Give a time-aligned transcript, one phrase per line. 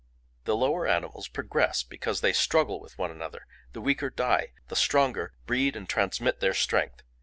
[0.45, 5.35] The lower animals progress because they struggle with one another; the weaker die, the stronger
[5.45, 7.03] breed and transmit their strength.